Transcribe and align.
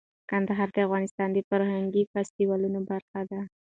کندهار 0.29 0.69
د 0.73 0.77
افغانستان 0.87 1.29
د 1.33 1.37
فرهنګي 1.49 2.03
فستیوالونو 2.11 2.79
برخه 2.89 3.21
ده. 3.31 3.41